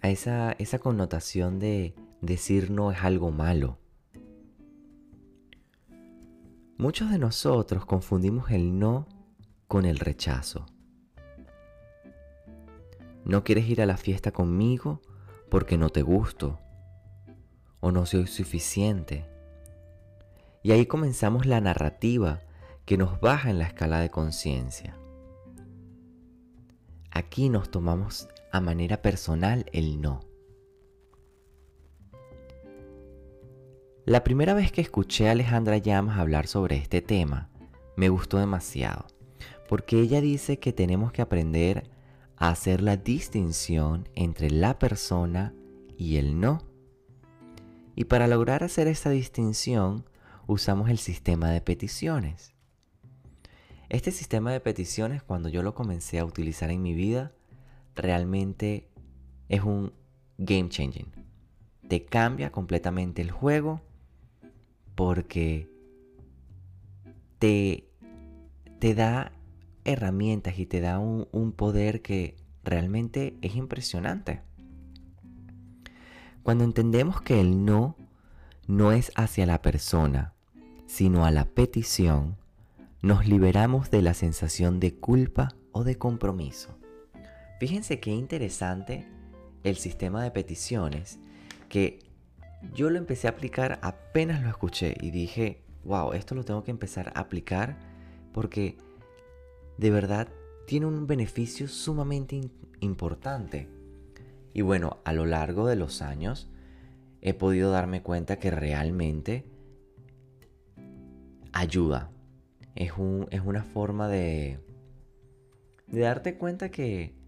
A 0.01 0.09
esa, 0.09 0.53
esa 0.53 0.79
connotación 0.79 1.59
de 1.59 1.93
decir 2.21 2.71
no 2.71 2.91
es 2.91 3.03
algo 3.03 3.31
malo. 3.31 3.77
Muchos 6.77 7.11
de 7.11 7.19
nosotros 7.19 7.85
confundimos 7.85 8.51
el 8.51 8.79
no 8.79 9.07
con 9.67 9.85
el 9.85 9.99
rechazo. 9.99 10.65
No 13.25 13.43
quieres 13.43 13.69
ir 13.69 13.81
a 13.81 13.85
la 13.85 13.97
fiesta 13.97 14.31
conmigo 14.31 15.01
porque 15.49 15.77
no 15.77 15.89
te 15.89 16.01
gusto 16.01 16.59
o 17.81 17.91
no 17.91 18.05
soy 18.05 18.27
suficiente 18.27 19.25
y 20.63 20.71
ahí 20.71 20.85
comenzamos 20.85 21.45
la 21.45 21.61
narrativa 21.61 22.41
que 22.85 22.97
nos 22.97 23.19
baja 23.19 23.49
en 23.49 23.59
la 23.59 23.65
escala 23.65 23.99
de 23.99 24.09
conciencia. 24.09 24.97
Aquí 27.11 27.49
nos 27.49 27.71
tomamos 27.71 28.27
a 28.51 28.61
manera 28.61 29.01
personal 29.01 29.65
el 29.73 30.01
no. 30.01 30.28
La 34.09 34.23
primera 34.23 34.55
vez 34.55 34.71
que 34.71 34.81
escuché 34.81 35.27
a 35.27 35.33
Alejandra 35.33 35.77
Llamas 35.77 36.17
hablar 36.17 36.47
sobre 36.47 36.77
este 36.77 36.99
tema, 36.99 37.47
me 37.95 38.09
gustó 38.09 38.39
demasiado, 38.39 39.05
porque 39.67 40.01
ella 40.01 40.19
dice 40.19 40.57
que 40.57 40.73
tenemos 40.73 41.11
que 41.11 41.21
aprender 41.21 41.91
a 42.35 42.49
hacer 42.49 42.81
la 42.81 42.97
distinción 42.97 44.09
entre 44.15 44.49
la 44.49 44.79
persona 44.79 45.53
y 45.95 46.17
el 46.17 46.39
no. 46.39 46.63
Y 47.93 48.05
para 48.05 48.25
lograr 48.25 48.63
hacer 48.63 48.87
esa 48.87 49.11
distinción, 49.11 50.09
usamos 50.47 50.89
el 50.89 50.97
sistema 50.97 51.51
de 51.51 51.61
peticiones. 51.61 52.55
Este 53.89 54.09
sistema 54.09 54.51
de 54.51 54.59
peticiones, 54.59 55.21
cuando 55.21 55.49
yo 55.49 55.61
lo 55.61 55.75
comencé 55.75 56.17
a 56.17 56.25
utilizar 56.25 56.71
en 56.71 56.81
mi 56.81 56.95
vida, 56.95 57.31
realmente 57.93 58.89
es 59.49 59.61
un 59.61 59.93
game 60.39 60.69
changing. 60.69 61.11
Te 61.87 62.05
cambia 62.05 62.51
completamente 62.51 63.21
el 63.21 63.29
juego 63.29 63.83
porque 64.99 65.69
te, 67.39 67.87
te 68.79 68.93
da 68.93 69.31
herramientas 69.85 70.59
y 70.59 70.65
te 70.65 70.81
da 70.81 70.99
un, 70.99 71.25
un 71.31 71.53
poder 71.53 72.01
que 72.01 72.35
realmente 72.65 73.37
es 73.41 73.55
impresionante. 73.55 74.41
Cuando 76.43 76.65
entendemos 76.65 77.21
que 77.21 77.39
el 77.39 77.63
no 77.63 77.95
no 78.67 78.91
es 78.91 79.13
hacia 79.15 79.45
la 79.45 79.61
persona, 79.61 80.33
sino 80.85 81.23
a 81.23 81.31
la 81.31 81.45
petición, 81.45 82.35
nos 83.01 83.25
liberamos 83.25 83.91
de 83.91 84.01
la 84.01 84.13
sensación 84.13 84.81
de 84.81 84.95
culpa 84.95 85.55
o 85.71 85.85
de 85.85 85.97
compromiso. 85.97 86.77
Fíjense 87.61 88.01
qué 88.01 88.11
interesante 88.11 89.07
el 89.63 89.77
sistema 89.77 90.21
de 90.21 90.31
peticiones 90.31 91.19
que 91.69 92.08
yo 92.73 92.89
lo 92.89 92.97
empecé 92.97 93.27
a 93.27 93.31
aplicar 93.31 93.79
apenas 93.81 94.41
lo 94.41 94.49
escuché 94.49 94.95
y 94.99 95.11
dije, 95.11 95.61
wow, 95.83 96.13
esto 96.13 96.35
lo 96.35 96.43
tengo 96.43 96.63
que 96.63 96.71
empezar 96.71 97.11
a 97.15 97.21
aplicar 97.21 97.77
porque 98.33 98.77
de 99.77 99.91
verdad 99.91 100.27
tiene 100.65 100.85
un 100.85 101.07
beneficio 101.07 101.67
sumamente 101.67 102.39
importante. 102.79 103.69
Y 104.53 104.61
bueno, 104.61 104.97
a 105.03 105.13
lo 105.13 105.25
largo 105.25 105.67
de 105.67 105.75
los 105.75 106.01
años 106.01 106.49
he 107.21 107.33
podido 107.33 107.71
darme 107.71 108.01
cuenta 108.01 108.39
que 108.39 108.51
realmente 108.51 109.45
ayuda. 111.53 112.11
Es, 112.75 112.91
es 113.31 113.41
una 113.43 113.63
forma 113.63 114.07
de, 114.07 114.59
de 115.87 115.99
darte 116.01 116.37
cuenta 116.37 116.69
que 116.69 117.18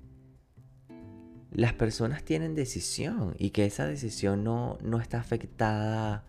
las 1.51 1.74
personas 1.74 2.24
tienen 2.24 2.55
decisión 2.55 3.36
y 3.38 3.51
que 3.51 3.65
esa 3.65 3.86
decisión 3.86 4.43
no, 4.43 4.77
no 4.81 5.00
está 5.00 5.20
afectada 5.20 6.25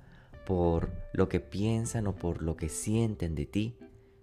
por 0.47 0.91
lo 1.13 1.29
que 1.29 1.41
piensan 1.41 2.07
o 2.07 2.15
por 2.15 2.43
lo 2.43 2.57
que 2.57 2.69
sienten 2.69 3.35
de 3.35 3.47
ti, 3.47 3.79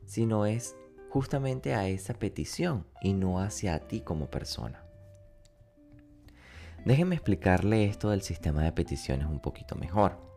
sino 0.06 0.46
es 0.46 0.75
justamente 1.10 1.74
a 1.74 1.88
esa 1.88 2.13
petición 2.13 2.86
y 3.01 3.13
no 3.13 3.39
hacia 3.39 3.79
ti 3.88 4.01
como 4.01 4.29
persona. 4.29 4.84
Déjenme 6.86 7.15
explicarle 7.15 7.86
esto 7.86 8.10
del 8.10 8.22
sistema 8.22 8.63
de 8.63 8.72
peticiones 8.72 9.27
un 9.27 9.39
poquito 9.39 9.75
mejor 9.75 10.29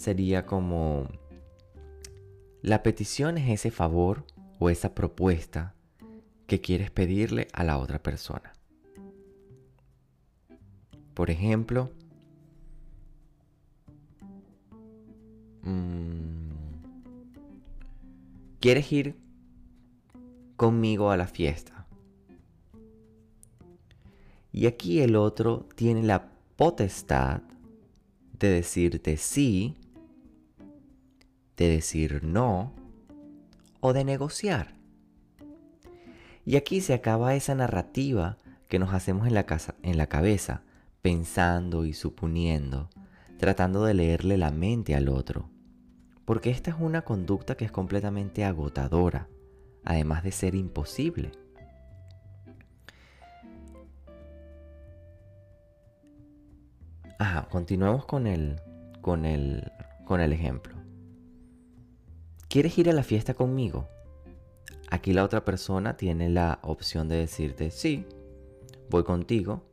sería 0.00 0.46
como 0.46 1.08
la 2.62 2.82
petición 2.82 3.36
es 3.36 3.50
ese 3.50 3.70
favor 3.70 4.24
o 4.58 4.70
esa 4.70 4.94
propuesta 4.94 5.74
que 6.50 6.60
quieres 6.60 6.90
pedirle 6.90 7.46
a 7.52 7.62
la 7.62 7.78
otra 7.78 8.02
persona. 8.02 8.52
Por 11.14 11.30
ejemplo, 11.30 11.92
mm, 15.62 16.50
¿quieres 18.58 18.90
ir 18.90 19.14
conmigo 20.56 21.12
a 21.12 21.16
la 21.16 21.28
fiesta? 21.28 21.86
Y 24.50 24.66
aquí 24.66 25.02
el 25.02 25.14
otro 25.14 25.68
tiene 25.76 26.02
la 26.02 26.32
potestad 26.56 27.42
de 28.40 28.48
decirte 28.48 29.16
sí 29.18 29.76
de 31.56 31.68
decir 31.68 32.24
no 32.24 32.74
o 33.78 33.92
de 33.92 34.02
negociar. 34.02 34.79
Y 36.44 36.56
aquí 36.56 36.80
se 36.80 36.94
acaba 36.94 37.34
esa 37.34 37.54
narrativa 37.54 38.38
que 38.68 38.78
nos 38.78 38.94
hacemos 38.94 39.26
en 39.26 39.34
la, 39.34 39.44
casa, 39.44 39.74
en 39.82 39.98
la 39.98 40.06
cabeza, 40.06 40.62
pensando 41.02 41.84
y 41.84 41.92
suponiendo, 41.92 42.88
tratando 43.38 43.84
de 43.84 43.94
leerle 43.94 44.38
la 44.38 44.50
mente 44.50 44.94
al 44.94 45.08
otro. 45.08 45.50
Porque 46.24 46.50
esta 46.50 46.70
es 46.70 46.76
una 46.78 47.02
conducta 47.02 47.56
que 47.56 47.64
es 47.64 47.72
completamente 47.72 48.44
agotadora, 48.44 49.28
además 49.84 50.22
de 50.22 50.32
ser 50.32 50.54
imposible. 50.54 51.32
Ajá, 57.18 57.48
continuemos 57.50 58.06
con 58.06 58.26
el, 58.26 58.60
con 59.02 59.26
el, 59.26 59.70
con 60.06 60.20
el 60.20 60.32
ejemplo. 60.32 60.74
¿Quieres 62.48 62.78
ir 62.78 62.88
a 62.88 62.92
la 62.92 63.02
fiesta 63.02 63.34
conmigo? 63.34 63.88
Aquí 64.90 65.12
la 65.12 65.24
otra 65.24 65.44
persona 65.44 65.96
tiene 65.96 66.28
la 66.28 66.58
opción 66.62 67.08
de 67.08 67.16
decirte, 67.16 67.70
sí, 67.70 68.06
voy 68.90 69.04
contigo 69.04 69.64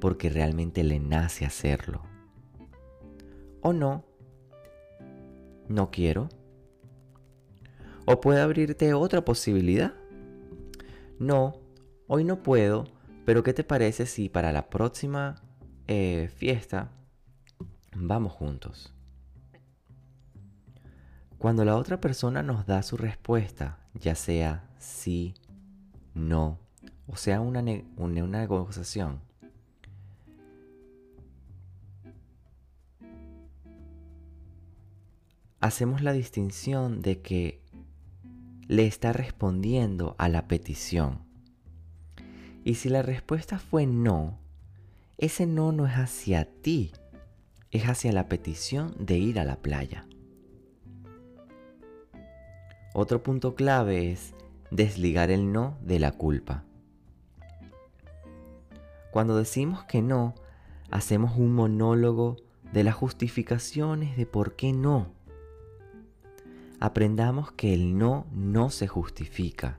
porque 0.00 0.30
realmente 0.30 0.84
le 0.84 1.00
nace 1.00 1.44
hacerlo. 1.44 2.02
O 3.62 3.72
no, 3.72 4.04
no 5.68 5.90
quiero. 5.90 6.28
O 8.06 8.20
puede 8.20 8.40
abrirte 8.40 8.94
otra 8.94 9.24
posibilidad. 9.24 9.94
No, 11.18 11.60
hoy 12.06 12.24
no 12.24 12.42
puedo, 12.42 12.84
pero 13.26 13.42
¿qué 13.42 13.52
te 13.52 13.64
parece 13.64 14.06
si 14.06 14.28
para 14.28 14.52
la 14.52 14.70
próxima 14.70 15.42
eh, 15.88 16.30
fiesta 16.34 16.92
vamos 17.94 18.32
juntos? 18.32 18.94
Cuando 21.38 21.64
la 21.64 21.76
otra 21.76 22.00
persona 22.00 22.42
nos 22.42 22.66
da 22.66 22.82
su 22.82 22.96
respuesta, 22.96 23.79
ya 23.94 24.14
sea 24.14 24.68
sí, 24.78 25.34
no, 26.14 26.58
o 27.06 27.16
sea 27.16 27.40
una, 27.40 27.62
una 27.96 28.38
negociación, 28.40 29.20
hacemos 35.60 36.02
la 36.02 36.12
distinción 36.12 37.02
de 37.02 37.20
que 37.20 37.60
le 38.66 38.86
está 38.86 39.12
respondiendo 39.12 40.14
a 40.18 40.28
la 40.28 40.48
petición. 40.48 41.20
Y 42.64 42.74
si 42.74 42.88
la 42.88 43.02
respuesta 43.02 43.58
fue 43.58 43.86
no, 43.86 44.38
ese 45.18 45.46
no 45.46 45.72
no 45.72 45.86
es 45.86 45.94
hacia 45.94 46.44
ti, 46.44 46.92
es 47.70 47.84
hacia 47.84 48.12
la 48.12 48.28
petición 48.28 48.94
de 48.98 49.18
ir 49.18 49.38
a 49.38 49.44
la 49.44 49.56
playa. 49.56 50.06
Otro 52.92 53.22
punto 53.22 53.54
clave 53.54 54.10
es 54.10 54.34
desligar 54.70 55.30
el 55.30 55.52
no 55.52 55.78
de 55.82 55.98
la 55.98 56.12
culpa. 56.12 56.64
Cuando 59.10 59.36
decimos 59.36 59.84
que 59.84 60.02
no, 60.02 60.34
hacemos 60.90 61.36
un 61.36 61.52
monólogo 61.52 62.36
de 62.72 62.84
las 62.84 62.94
justificaciones 62.94 64.16
de 64.16 64.26
por 64.26 64.56
qué 64.56 64.72
no 64.72 65.20
aprendamos 66.80 67.52
que 67.52 67.74
el 67.74 67.98
no 67.98 68.26
no 68.32 68.70
se 68.70 68.88
justifica. 68.88 69.78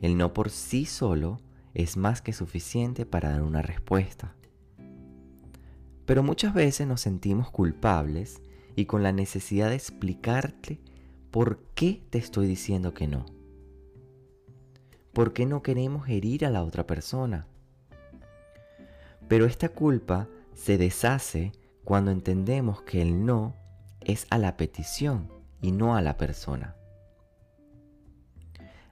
El 0.00 0.16
no 0.16 0.32
por 0.32 0.50
sí 0.50 0.86
solo 0.86 1.40
es 1.74 1.96
más 1.96 2.22
que 2.22 2.32
suficiente 2.32 3.04
para 3.04 3.30
dar 3.30 3.42
una 3.42 3.62
respuesta. 3.62 4.34
Pero 6.06 6.22
muchas 6.22 6.54
veces 6.54 6.86
nos 6.86 7.00
sentimos 7.00 7.50
culpables 7.50 8.40
y 8.76 8.86
con 8.86 9.02
la 9.02 9.12
necesidad 9.12 9.70
de 9.70 9.74
explicarte 9.74 10.80
por 11.32 11.60
qué 11.74 12.02
te 12.10 12.18
estoy 12.18 12.46
diciendo 12.46 12.92
que 12.92 13.08
no. 13.08 13.24
¿Por 15.14 15.32
qué 15.32 15.46
no 15.46 15.62
queremos 15.62 16.06
herir 16.08 16.44
a 16.44 16.50
la 16.50 16.62
otra 16.62 16.86
persona? 16.86 17.46
Pero 19.28 19.46
esta 19.46 19.70
culpa 19.70 20.28
se 20.54 20.76
deshace 20.76 21.52
cuando 21.84 22.10
entendemos 22.10 22.82
que 22.82 23.00
el 23.00 23.24
no 23.24 23.56
es 24.02 24.26
a 24.28 24.36
la 24.36 24.58
petición 24.58 25.32
y 25.62 25.72
no 25.72 25.96
a 25.96 26.02
la 26.02 26.18
persona. 26.18 26.76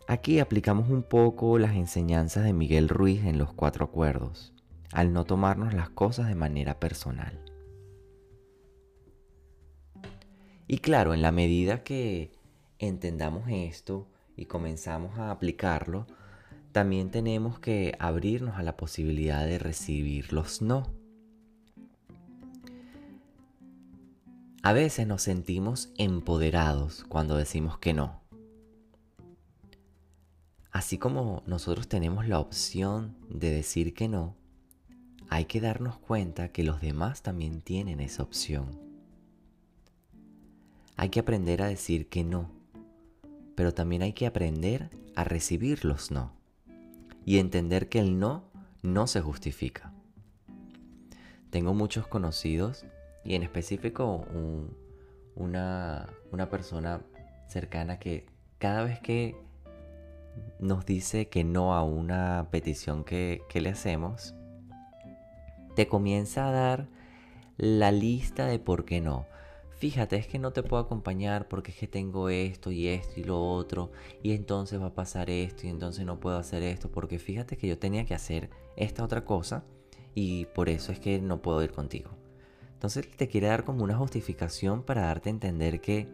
Aquí 0.09 0.41
aplicamos 0.41 0.89
un 0.89 1.03
poco 1.03 1.59
las 1.59 1.77
enseñanzas 1.77 2.45
de 2.45 2.55
Miguel 2.55 2.89
Ruiz 2.89 3.23
en 3.27 3.37
los 3.37 3.53
cuatro 3.53 3.85
acuerdos, 3.85 4.55
al 4.93 5.13
no 5.13 5.25
tomarnos 5.25 5.75
las 5.75 5.91
cosas 5.91 6.29
de 6.29 6.37
manera 6.37 6.81
personal. 6.81 7.50
Y 10.73 10.79
claro, 10.79 11.15
en 11.15 11.21
la 11.21 11.33
medida 11.33 11.83
que 11.83 12.31
entendamos 12.79 13.49
esto 13.49 14.07
y 14.37 14.45
comenzamos 14.45 15.19
a 15.19 15.33
aplicarlo, 15.33 16.07
también 16.71 17.11
tenemos 17.11 17.59
que 17.59 17.97
abrirnos 17.99 18.57
a 18.57 18.63
la 18.63 18.77
posibilidad 18.77 19.45
de 19.47 19.59
recibir 19.59 20.33
los 20.33 20.63
no. 20.63 20.87
A 24.63 24.73
veces 24.73 25.09
nos 25.09 25.23
sentimos 25.23 25.93
empoderados 25.99 27.05
cuando 27.09 27.37
decimos 27.37 27.77
que 27.79 27.93
no. 27.93 28.21
Así 30.71 30.99
como 30.99 31.43
nosotros 31.47 31.89
tenemos 31.89 32.29
la 32.29 32.39
opción 32.39 33.17
de 33.29 33.51
decir 33.51 33.93
que 33.93 34.07
no, 34.07 34.37
hay 35.29 35.47
que 35.47 35.61
darnos 35.61 35.99
cuenta 35.99 36.53
que 36.53 36.63
los 36.63 36.81
demás 36.81 37.23
también 37.23 37.61
tienen 37.61 37.99
esa 37.99 38.23
opción. 38.23 38.90
Hay 41.01 41.09
que 41.09 41.21
aprender 41.21 41.63
a 41.63 41.67
decir 41.67 42.11
que 42.11 42.25
no, 42.25 42.51
pero 43.55 43.73
también 43.73 44.03
hay 44.03 44.13
que 44.13 44.27
aprender 44.27 44.91
a 45.17 45.25
recibir 45.25 45.87
los 45.87 46.11
no 46.11 46.35
y 47.25 47.39
entender 47.39 47.89
que 47.89 48.01
el 48.01 48.19
no 48.19 48.45
no 48.83 49.07
se 49.07 49.23
justifica. 49.23 49.95
Tengo 51.49 51.73
muchos 51.73 52.07
conocidos 52.07 52.85
y 53.25 53.35
en 53.35 53.43
específico 53.43 54.27
una, 55.37 56.07
persona 56.51 57.01
cercana 57.49 57.99
que 57.99 58.27
cada 58.59 58.85
vez 58.85 59.01
que 59.01 59.37
nos 60.59 60.85
dice 60.85 61.31
que 61.31 61.45
no 61.45 61.73
a 61.75 61.83
una 61.83 62.49
petición 62.51 63.05
que, 63.05 63.41
que 63.49 63.63
le 63.63 63.71
hacemos, 63.71 64.35
te 65.77 65.89
comienza 65.89 66.47
a 66.47 66.53
dar 66.53 66.89
la 67.57 67.91
lista 67.91 68.45
de 68.45 68.59
por 68.59 68.85
qué 68.85 69.01
no. 69.01 69.25
Fíjate, 69.81 70.17
es 70.17 70.27
que 70.27 70.39
no 70.39 70.53
te 70.53 70.63
puedo 70.63 70.83
acompañar 70.83 71.49
porque 71.49 71.71
es 71.71 71.79
que 71.79 71.89
tengo 71.89 72.29
esto 72.29 72.71
y 72.71 72.87
esto 72.87 73.19
y 73.19 73.25
lo 73.25 73.43
otro, 73.43 73.91
y 74.23 74.33
entonces 74.33 74.79
va 74.79 74.89
a 74.89 74.95
pasar 74.95 75.31
esto 75.31 75.67
y 75.67 75.71
entonces 75.71 76.05
no 76.05 76.21
puedo 76.21 76.37
hacer 76.37 76.63
esto, 76.63 76.91
porque 76.93 77.19
fíjate 77.19 77.57
que 77.57 77.67
yo 77.67 77.79
tenía 77.79 78.05
que 78.05 78.15
hacer 78.15 78.51
esta 78.77 79.03
otra 79.03 79.25
cosa 79.25 79.65
y 80.15 80.45
por 80.45 80.69
eso 80.69 80.93
es 80.93 81.01
que 81.01 81.19
no 81.23 81.41
puedo 81.41 81.65
ir 81.65 81.73
contigo. 81.73 82.11
Entonces 82.75 83.11
te 83.11 83.29
quiere 83.29 83.47
dar 83.47 83.65
como 83.65 83.83
una 83.83 83.97
justificación 83.97 84.83
para 84.83 85.07
darte 85.07 85.31
a 85.31 85.33
entender 85.33 85.81
que 85.81 86.09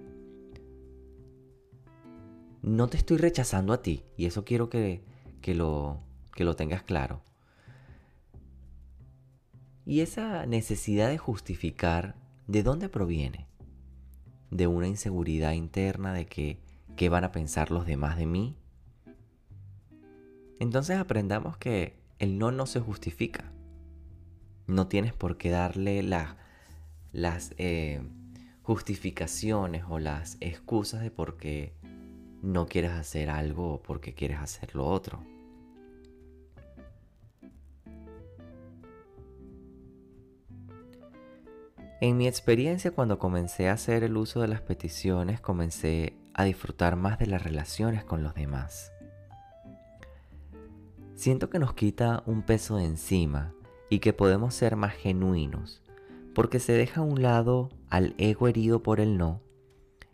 no 2.62 2.86
te 2.86 2.98
estoy 2.98 3.16
rechazando 3.16 3.72
a 3.72 3.82
ti. 3.82 4.04
Y 4.16 4.26
eso 4.26 4.44
quiero 4.44 4.68
que, 4.70 5.02
lo, 5.44 5.98
que 6.36 6.44
lo 6.44 6.54
tengas 6.54 6.84
claro. 6.84 7.20
Y 9.84 10.02
esa 10.02 10.46
necesidad 10.46 11.08
de 11.08 11.18
justificar, 11.18 12.14
¿de 12.46 12.62
dónde 12.62 12.88
proviene? 12.88 13.48
De 14.50 14.66
una 14.66 14.86
inseguridad 14.86 15.52
interna 15.52 16.12
de 16.12 16.26
que, 16.26 16.58
¿qué 16.96 17.08
van 17.08 17.24
a 17.24 17.32
pensar 17.32 17.70
los 17.70 17.86
demás 17.86 18.16
de 18.16 18.26
mí? 18.26 18.56
Entonces 20.58 20.98
aprendamos 20.98 21.56
que 21.56 21.98
el 22.18 22.38
no 22.38 22.50
no 22.52 22.66
se 22.66 22.80
justifica. 22.80 23.52
No 24.66 24.88
tienes 24.88 25.12
por 25.12 25.36
qué 25.36 25.50
darle 25.50 26.02
la 26.02 26.36
las 27.16 27.54
eh, 27.56 28.02
justificaciones 28.62 29.84
o 29.88 29.98
las 29.98 30.36
excusas 30.40 31.00
de 31.00 31.10
por 31.10 31.38
qué 31.38 31.72
no 32.42 32.66
quieres 32.66 32.92
hacer 32.92 33.30
algo 33.30 33.74
o 33.74 33.82
por 33.82 34.00
qué 34.02 34.12
quieres 34.12 34.38
hacer 34.38 34.74
lo 34.74 34.86
otro. 34.86 35.24
En 42.00 42.16
mi 42.16 42.28
experiencia 42.28 42.90
cuando 42.90 43.18
comencé 43.18 43.68
a 43.68 43.72
hacer 43.72 44.04
el 44.04 44.16
uso 44.16 44.40
de 44.40 44.48
las 44.48 44.60
peticiones, 44.60 45.40
comencé 45.40 46.14
a 46.34 46.44
disfrutar 46.44 46.96
más 46.96 47.18
de 47.18 47.26
las 47.26 47.42
relaciones 47.42 48.04
con 48.04 48.22
los 48.22 48.34
demás. 48.34 48.92
Siento 51.14 51.48
que 51.48 51.58
nos 51.58 51.72
quita 51.72 52.22
un 52.26 52.42
peso 52.42 52.76
de 52.76 52.84
encima 52.84 53.54
y 53.88 54.00
que 54.00 54.12
podemos 54.12 54.54
ser 54.54 54.76
más 54.76 54.92
genuinos 54.94 55.82
porque 56.36 56.60
se 56.60 56.74
deja 56.74 57.00
a 57.00 57.04
un 57.04 57.22
lado 57.22 57.70
al 57.88 58.14
ego 58.18 58.46
herido 58.46 58.82
por 58.82 59.00
el 59.00 59.16
no 59.16 59.40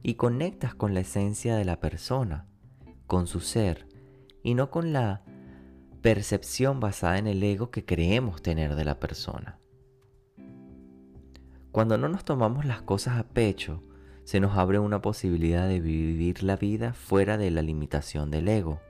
y 0.05 0.14
conectas 0.14 0.73
con 0.73 0.95
la 0.95 1.01
esencia 1.01 1.57
de 1.57 1.64
la 1.64 1.81
persona, 1.81 2.47
con 3.09 3.27
su 3.27 3.40
ser, 3.40 3.88
y 4.45 4.55
no 4.55 4.71
con 4.71 4.92
la 4.92 5.25
percepción 6.01 6.79
basada 6.79 7.18
en 7.18 7.27
el 7.27 7.42
ego 7.42 7.73
que 7.73 7.85
creemos 7.85 8.40
tener 8.40 8.77
de 8.77 8.85
la 8.85 9.01
persona. 9.01 9.59
Cuando 11.73 11.97
no 11.97 12.09
nos 12.09 12.25
tomamos 12.27 12.67
las 12.67 12.83
cosas 12.83 13.19
a 13.19 13.25
pecho, 13.25 13.83
se 14.25 14.41
nos 14.41 14.59
abre 14.59 14.79
una 14.79 15.01
posibilidad 15.01 15.67
de 15.67 15.81
vivir 15.81 16.43
la 16.43 16.57
vida 16.57 16.93
fuera 16.93 17.39
de 17.39 17.51
la 17.51 17.63
limitación 17.63 18.31
del 18.31 18.49
ego 18.49 18.81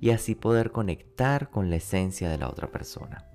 y 0.00 0.10
así 0.10 0.36
poder 0.36 0.70
conectar 0.70 1.50
con 1.50 1.68
la 1.68 1.76
esencia 1.76 2.30
de 2.30 2.38
la 2.38 2.48
otra 2.48 2.70
persona. 2.70 3.26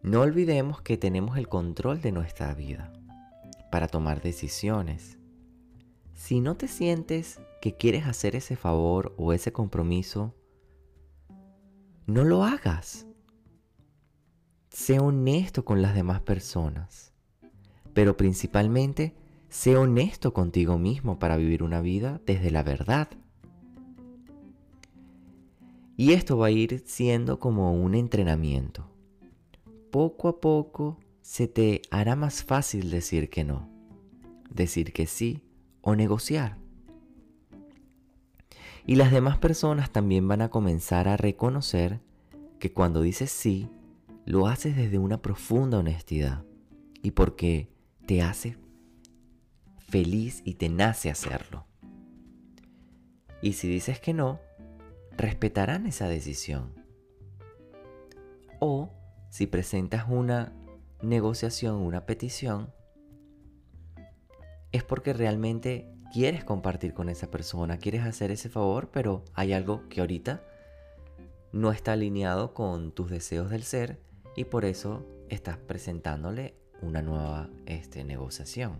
No 0.00 0.20
olvidemos 0.20 0.80
que 0.80 0.96
tenemos 0.96 1.36
el 1.36 1.48
control 1.48 2.00
de 2.00 2.12
nuestra 2.12 2.54
vida 2.54 2.92
para 3.72 3.88
tomar 3.88 4.22
decisiones. 4.22 5.18
Si 6.14 6.40
no 6.40 6.56
te 6.56 6.68
sientes 6.68 7.40
que 7.60 7.74
quieres 7.74 8.06
hacer 8.06 8.36
ese 8.36 8.54
favor 8.54 9.12
o 9.18 9.32
ese 9.32 9.52
compromiso, 9.52 10.34
no 12.06 12.22
lo 12.22 12.44
hagas. 12.44 13.05
Sé 14.78 15.00
honesto 15.00 15.64
con 15.64 15.80
las 15.80 15.94
demás 15.94 16.20
personas, 16.20 17.10
pero 17.94 18.18
principalmente 18.18 19.14
sé 19.48 19.74
honesto 19.74 20.34
contigo 20.34 20.76
mismo 20.76 21.18
para 21.18 21.38
vivir 21.38 21.62
una 21.62 21.80
vida 21.80 22.20
desde 22.26 22.50
la 22.50 22.62
verdad. 22.62 23.08
Y 25.96 26.12
esto 26.12 26.36
va 26.36 26.48
a 26.48 26.50
ir 26.50 26.82
siendo 26.84 27.40
como 27.40 27.72
un 27.72 27.94
entrenamiento 27.94 28.86
poco 29.90 30.28
a 30.28 30.40
poco 30.42 30.98
se 31.22 31.48
te 31.48 31.80
hará 31.90 32.14
más 32.14 32.44
fácil 32.44 32.90
decir 32.90 33.30
que 33.30 33.44
no. 33.44 33.70
decir 34.50 34.92
que 34.92 35.06
sí 35.06 35.40
o 35.80 35.96
negociar. 35.96 36.58
Y 38.84 38.96
las 38.96 39.10
demás 39.10 39.38
personas 39.38 39.90
también 39.90 40.28
van 40.28 40.42
a 40.42 40.50
comenzar 40.50 41.08
a 41.08 41.16
reconocer 41.16 42.00
que 42.58 42.72
cuando 42.72 43.00
dices 43.00 43.30
sí, 43.30 43.70
lo 44.26 44.48
haces 44.48 44.76
desde 44.76 44.98
una 44.98 45.22
profunda 45.22 45.78
honestidad 45.78 46.44
y 47.00 47.12
porque 47.12 47.70
te 48.06 48.22
hace 48.22 48.58
feliz 49.88 50.42
y 50.44 50.54
te 50.54 50.68
nace 50.68 51.10
hacerlo. 51.10 51.64
Y 53.40 53.52
si 53.52 53.68
dices 53.68 54.00
que 54.00 54.12
no, 54.12 54.40
respetarán 55.16 55.86
esa 55.86 56.08
decisión. 56.08 56.74
O 58.58 58.90
si 59.30 59.46
presentas 59.46 60.06
una 60.08 60.52
negociación, 61.02 61.76
una 61.76 62.04
petición, 62.04 62.74
es 64.72 64.82
porque 64.82 65.12
realmente 65.12 65.88
quieres 66.12 66.44
compartir 66.44 66.94
con 66.94 67.08
esa 67.08 67.30
persona, 67.30 67.78
quieres 67.78 68.02
hacer 68.02 68.32
ese 68.32 68.48
favor, 68.48 68.90
pero 68.90 69.24
hay 69.34 69.52
algo 69.52 69.88
que 69.88 70.00
ahorita 70.00 70.42
no 71.52 71.70
está 71.70 71.92
alineado 71.92 72.54
con 72.54 72.90
tus 72.90 73.08
deseos 73.08 73.50
del 73.50 73.62
ser 73.62 74.05
y 74.36 74.44
por 74.44 74.64
eso 74.64 75.04
estás 75.28 75.56
presentándole 75.56 76.54
una 76.82 77.02
nueva 77.02 77.50
este, 77.64 78.04
negociación. 78.04 78.78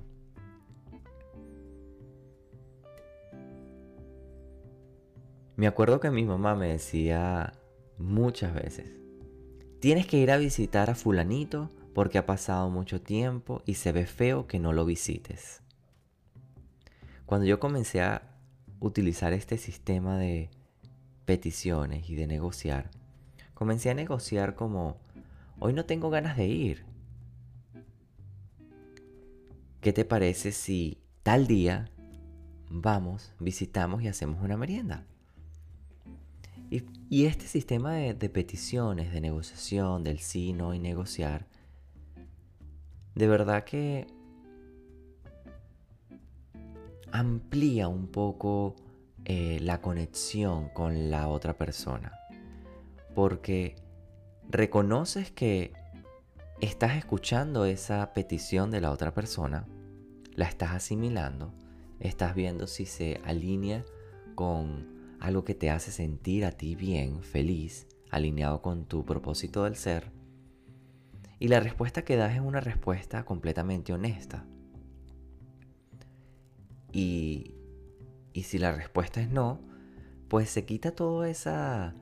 Me 5.56 5.66
acuerdo 5.66 6.00
que 6.00 6.10
mi 6.10 6.24
mamá 6.24 6.54
me 6.54 6.68
decía 6.68 7.54
muchas 7.96 8.54
veces, 8.54 8.86
tienes 9.80 10.06
que 10.06 10.18
ir 10.18 10.30
a 10.30 10.36
visitar 10.36 10.90
a 10.90 10.94
fulanito 10.94 11.70
porque 11.94 12.18
ha 12.18 12.26
pasado 12.26 12.68
mucho 12.68 13.00
tiempo 13.00 13.62
y 13.64 13.74
se 13.74 13.90
ve 13.90 14.04
feo 14.04 14.46
que 14.46 14.58
no 14.58 14.74
lo 14.74 14.84
visites. 14.84 15.62
Cuando 17.24 17.46
yo 17.46 17.58
comencé 17.58 18.02
a 18.02 18.36
utilizar 18.80 19.32
este 19.32 19.56
sistema 19.56 20.18
de 20.18 20.50
peticiones 21.24 22.10
y 22.10 22.14
de 22.14 22.26
negociar, 22.26 22.90
comencé 23.54 23.88
a 23.88 23.94
negociar 23.94 24.54
como, 24.54 24.98
hoy 25.58 25.72
no 25.72 25.84
tengo 25.84 26.10
ganas 26.10 26.36
de 26.36 26.46
ir. 26.46 26.84
¿Qué 29.80 29.92
te 29.92 30.04
parece 30.04 30.52
si 30.52 30.98
tal 31.22 31.46
día 31.46 31.90
vamos, 32.68 33.32
visitamos 33.38 34.02
y 34.02 34.08
hacemos 34.08 34.42
una 34.42 34.56
merienda? 34.56 35.04
Y, 37.08 37.24
este 37.26 37.46
sistema 37.46 37.94
de, 37.94 38.28
peticiones, 38.28 39.12
de 39.12 39.20
negociación, 39.20 40.02
del 40.02 40.18
sí, 40.18 40.52
no 40.52 40.74
y 40.74 40.80
negociar, 40.80 41.46
de 43.14 43.28
verdad 43.28 43.62
que 43.62 44.08
amplía 47.12 47.86
un 47.86 48.08
poco 48.08 48.74
eh, 49.24 49.60
la 49.62 49.80
conexión 49.80 50.68
con 50.70 51.10
la 51.10 51.28
otra 51.28 51.56
persona. 51.56 52.12
Porque 53.14 53.76
reconoces 54.48 55.30
que 55.30 55.72
estás 56.60 56.96
escuchando 56.96 57.64
esa 57.64 58.12
petición 58.12 58.70
de 58.70 58.80
la 58.80 58.90
otra 58.90 59.12
persona, 59.14 59.66
la 60.34 60.46
estás 60.46 60.72
asimilando, 60.72 61.52
estás 62.00 62.34
viendo 62.34 62.66
si 62.66 62.86
se 62.86 63.20
alinea 63.24 63.84
con 64.34 65.16
algo 65.20 65.44
que 65.44 65.54
te 65.54 65.70
hace 65.70 65.90
sentir 65.90 66.44
a 66.44 66.52
ti 66.52 66.74
bien, 66.74 67.22
feliz, 67.22 67.86
alineado 68.10 68.62
con 68.62 68.84
tu 68.84 69.04
propósito 69.04 69.64
del 69.64 69.76
ser. 69.76 70.12
Y 71.38 71.48
la 71.48 71.60
respuesta 71.60 72.02
que 72.02 72.16
das 72.16 72.34
es 72.34 72.40
una 72.40 72.60
respuesta 72.60 73.24
completamente 73.24 73.92
honesta. 73.92 74.46
Y, 76.92 77.54
si 78.42 78.58
la 78.58 78.72
respuesta 78.72 79.20
es 79.20 79.28
no, 79.30 79.60
pues 80.28 80.48
se 80.48 80.64
quita 80.64 80.92
toda 80.92 81.28
esa 81.28 81.94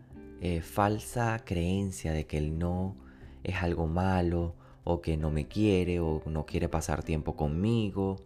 eh, 0.44 0.61
falsa 0.61 1.40
creencia 1.44 2.12
de 2.12 2.26
que 2.26 2.38
el 2.38 2.59
no 2.59 2.96
es 3.42 3.57
algo 3.62 3.87
malo, 3.87 4.54
o 4.85 5.00
que 5.00 5.16
no 5.16 5.30
me 5.30 5.48
quiere, 5.48 6.00
o 6.00 6.22
no 6.26 6.46
quiere 6.46 6.68
pasar 6.68 7.02
tiempo 7.02 7.37
conmigo, 7.37 8.16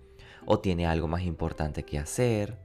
o 0.44 0.58
tiene 0.60 0.86
algo 0.86 1.08
más 1.08 1.22
importante 1.22 1.84
que 1.84 1.98
hacer. 1.98 2.58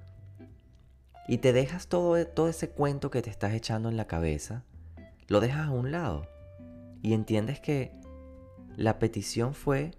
Y 1.28 1.38
te 1.38 1.54
dejas 1.54 1.88
todo, 1.88 2.26
todo 2.28 2.50
ese 2.50 2.70
cuento 2.70 3.12
que 3.12 3.22
te 3.22 3.30
estás 3.30 3.54
echando 3.54 3.90
en 3.90 3.98
la 3.98 4.08
cabeza, 4.08 4.64
lo 5.28 5.40
dejas 5.40 5.68
a 5.68 5.72
un 5.72 5.92
lado. 5.92 6.28
Y 7.02 7.14
entiendes 7.14 7.60
que 7.60 7.92
la 8.76 9.00
petición 9.00 9.54
fue, 9.54 9.92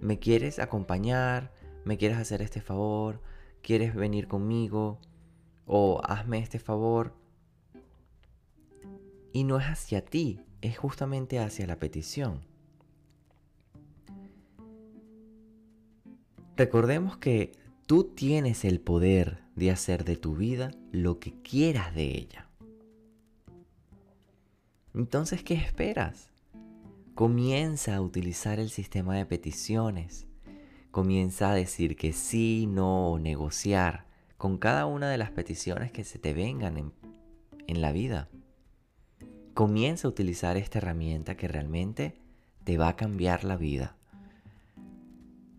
¿me 0.00 0.18
quieres 0.18 0.58
acompañar? 0.58 1.52
me 1.84 1.98
quieres 1.98 2.18
hacer 2.18 2.42
este 2.42 2.60
favor, 2.60 3.20
quieres 3.62 3.94
venir 3.94 4.28
conmigo 4.28 5.00
o 5.66 6.00
hazme 6.04 6.38
este 6.38 6.58
favor. 6.58 7.14
Y 9.32 9.44
no 9.44 9.58
es 9.58 9.66
hacia 9.66 10.04
ti, 10.04 10.40
es 10.60 10.78
justamente 10.78 11.38
hacia 11.38 11.66
la 11.66 11.76
petición. 11.76 12.40
Recordemos 16.56 17.16
que 17.16 17.52
tú 17.86 18.04
tienes 18.04 18.64
el 18.64 18.80
poder 18.80 19.42
de 19.56 19.70
hacer 19.70 20.04
de 20.04 20.16
tu 20.16 20.36
vida 20.36 20.70
lo 20.90 21.18
que 21.18 21.32
quieras 21.42 21.94
de 21.94 22.04
ella. 22.04 22.48
Entonces, 24.94 25.42
¿qué 25.42 25.54
esperas? 25.54 26.30
Comienza 27.14 27.96
a 27.96 28.00
utilizar 28.02 28.60
el 28.60 28.68
sistema 28.68 29.16
de 29.16 29.24
peticiones 29.24 30.26
comienza 30.92 31.50
a 31.50 31.54
decir 31.54 31.96
que 31.96 32.12
sí, 32.12 32.68
no, 32.68 33.12
o 33.12 33.18
negociar 33.18 34.06
con 34.36 34.58
cada 34.58 34.86
una 34.86 35.10
de 35.10 35.18
las 35.18 35.30
peticiones 35.30 35.90
que 35.90 36.04
se 36.04 36.18
te 36.18 36.34
vengan 36.34 36.76
en, 36.76 36.92
en 37.66 37.80
la 37.80 37.92
vida. 37.92 38.28
Comienza 39.54 40.08
a 40.08 40.10
utilizar 40.10 40.56
esta 40.56 40.78
herramienta 40.78 41.36
que 41.36 41.48
realmente 41.48 42.14
te 42.64 42.78
va 42.78 42.88
a 42.88 42.96
cambiar 42.96 43.44
la 43.44 43.56
vida. 43.56 43.96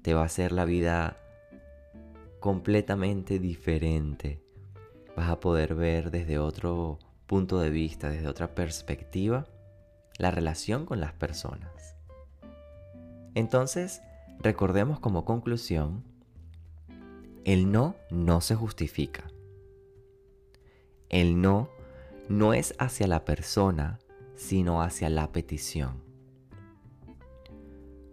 Te 0.01 0.13
va 0.13 0.21
a 0.21 0.25
hacer 0.25 0.51
la 0.51 0.65
vida 0.65 1.17
completamente 2.39 3.39
diferente. 3.39 4.41
Vas 5.15 5.29
a 5.29 5.39
poder 5.39 5.75
ver 5.75 6.12
desde 6.12 6.39
otro 6.39 6.99
punto 7.27 7.60
de 7.60 7.69
vista, 7.69 8.10
desde 8.10 8.27
otra 8.27 8.56
perspectiva, 8.56 9.45
la 10.17 10.32
relación 10.32 10.86
con 10.86 10.99
las 10.99 11.13
personas. 11.13 11.95
Entonces, 13.36 14.01
Recordemos 14.43 14.99
como 14.99 15.23
conclusión, 15.23 16.03
el 17.45 17.71
no 17.71 17.95
no 18.10 18.41
se 18.41 18.56
justifica. 18.56 19.23
El 21.08 21.39
no 21.41 21.69
no 22.29 22.53
es 22.53 22.73
hacia 22.79 23.07
la 23.07 23.25
persona, 23.25 23.99
sino 24.36 24.81
hacia 24.81 25.09
la 25.09 25.31
petición. 25.31 26.03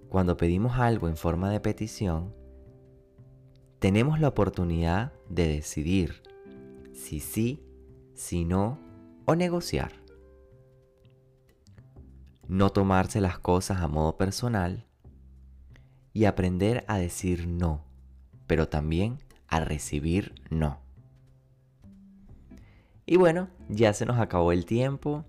Cuando 0.09 0.37
pedimos 0.37 0.79
algo 0.79 1.09
en 1.09 1.17
forma 1.17 1.51
de 1.51 1.61
petición, 1.61 2.35
tenemos 3.79 4.21
la 4.21 4.29
oportunidad 4.29 5.13
de 5.29 5.49
decidir 5.49 6.23
si 6.93 7.21
sí, 7.21 7.65
si 8.15 8.45
no 8.45 8.79
o 9.25 9.37
negociar. 9.37 9.93
No 12.49 12.71
tomarse 12.71 13.21
las 13.21 13.39
cosas 13.39 13.81
a 13.81 13.89
modo 13.89 14.17
personal 14.17 14.87
y 16.13 16.25
aprender 16.25 16.85
a 16.89 16.99
decir 16.99 17.47
no, 17.47 17.85
pero 18.47 18.69
también 18.69 19.19
a 19.47 19.61
recibir 19.61 20.35
no. 20.51 20.81
Y 23.11 23.17
bueno, 23.17 23.49
ya 23.69 23.93
se 23.93 24.07
nos 24.07 24.21
acabó 24.21 24.53
el 24.53 24.65
tiempo. 24.65 25.25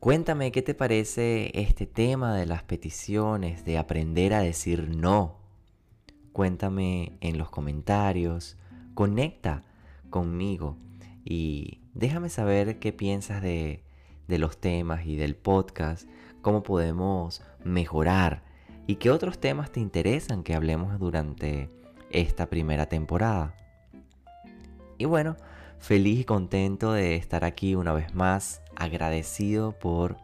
Cuéntame 0.00 0.50
qué 0.50 0.60
te 0.60 0.74
parece 0.74 1.52
este 1.54 1.86
tema 1.86 2.34
de 2.34 2.46
las 2.46 2.64
peticiones, 2.64 3.64
de 3.64 3.78
aprender 3.78 4.34
a 4.34 4.40
decir 4.40 4.88
no. 4.88 5.36
Cuéntame 6.32 7.16
en 7.20 7.38
los 7.38 7.48
comentarios, 7.48 8.56
conecta 8.94 9.62
conmigo 10.10 10.76
y 11.24 11.78
déjame 11.94 12.28
saber 12.28 12.80
qué 12.80 12.92
piensas 12.92 13.40
de, 13.40 13.84
de 14.26 14.38
los 14.38 14.60
temas 14.60 15.06
y 15.06 15.14
del 15.14 15.36
podcast, 15.36 16.08
cómo 16.40 16.64
podemos 16.64 17.40
mejorar 17.62 18.42
y 18.88 18.96
qué 18.96 19.12
otros 19.12 19.38
temas 19.38 19.70
te 19.70 19.78
interesan 19.78 20.42
que 20.42 20.56
hablemos 20.56 20.98
durante 20.98 21.70
esta 22.10 22.50
primera 22.50 22.86
temporada. 22.86 23.54
Y 24.98 25.04
bueno, 25.04 25.36
feliz 25.82 26.20
y 26.20 26.24
contento 26.24 26.92
de 26.92 27.16
estar 27.16 27.44
aquí 27.44 27.74
una 27.74 27.92
vez 27.92 28.14
más, 28.14 28.62
agradecido 28.76 29.72
por 29.72 30.16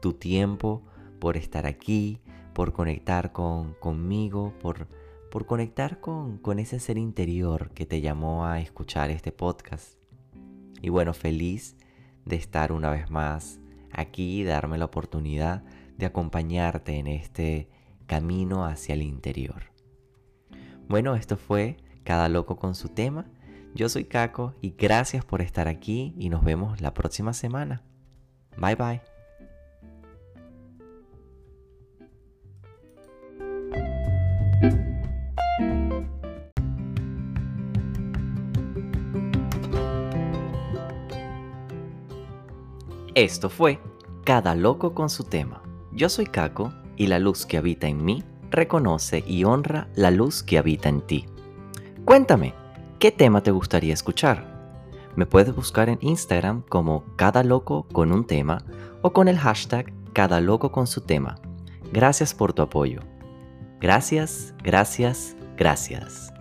tu 0.00 0.12
tiempo, 0.12 0.82
por 1.20 1.36
estar 1.36 1.66
aquí, 1.66 2.20
por 2.52 2.72
conectar 2.72 3.30
con, 3.30 3.74
conmigo, 3.74 4.52
por, 4.60 4.88
por 5.30 5.46
conectar 5.46 6.00
con, 6.00 6.38
con 6.38 6.58
ese 6.58 6.80
ser 6.80 6.98
interior 6.98 7.70
que 7.70 7.86
te 7.86 8.00
llamó 8.00 8.44
a 8.44 8.60
escuchar 8.60 9.10
este 9.10 9.30
podcast. 9.30 9.94
Y 10.82 10.88
bueno, 10.88 11.14
feliz 11.14 11.76
de 12.24 12.34
estar 12.34 12.72
una 12.72 12.90
vez 12.90 13.08
más 13.08 13.60
aquí, 13.92 14.42
darme 14.42 14.78
la 14.78 14.86
oportunidad 14.86 15.62
de 15.96 16.06
acompañarte 16.06 16.96
en 16.96 17.06
este 17.06 17.70
camino 18.06 18.64
hacia 18.64 18.94
el 18.94 19.02
interior. 19.02 19.62
Bueno, 20.88 21.14
esto 21.14 21.36
fue 21.36 21.76
Cada 22.02 22.28
Loco 22.28 22.56
con 22.56 22.74
su 22.74 22.88
tema. 22.88 23.30
Yo 23.78 23.88
soy 23.88 24.06
Caco 24.06 24.54
y 24.60 24.74
gracias 24.76 25.24
por 25.24 25.40
estar 25.40 25.68
aquí 25.68 26.12
y 26.18 26.30
nos 26.30 26.42
vemos 26.42 26.80
la 26.80 26.94
próxima 26.94 27.32
semana. 27.32 27.84
Bye 28.56 28.74
bye. 28.74 29.00
Esto 43.14 43.48
fue 43.48 43.78
Cada 44.24 44.56
Loco 44.56 44.92
con 44.92 45.08
su 45.08 45.22
tema. 45.22 45.62
Yo 45.92 46.08
soy 46.08 46.26
Caco 46.26 46.72
y 46.96 47.06
la 47.06 47.20
luz 47.20 47.46
que 47.46 47.58
habita 47.58 47.86
en 47.86 48.04
mí 48.04 48.24
reconoce 48.50 49.22
y 49.24 49.44
honra 49.44 49.86
la 49.94 50.10
luz 50.10 50.42
que 50.42 50.58
habita 50.58 50.88
en 50.88 51.00
ti. 51.02 51.26
Cuéntame, 52.04 52.54
¿qué 52.98 53.12
tema 53.12 53.42
te 53.42 53.50
gustaría 53.50 53.94
escuchar? 53.94 54.58
Me 55.16 55.26
puedes 55.26 55.54
buscar 55.54 55.88
en 55.88 55.98
Instagram 56.00 56.62
como 56.68 57.04
Cada 57.16 57.42
Loco 57.42 57.86
con 57.92 58.12
un 58.12 58.26
tema 58.26 58.64
o 59.02 59.12
con 59.12 59.28
el 59.28 59.38
hashtag 59.38 59.92
Cada 60.12 60.40
Loco 60.40 60.72
con 60.72 60.86
su 60.86 61.00
tema. 61.00 61.36
Gracias 61.92 62.34
por 62.34 62.52
tu 62.52 62.62
apoyo. 62.62 63.00
Gracias, 63.80 64.54
gracias, 64.62 65.36
gracias. 65.56 66.32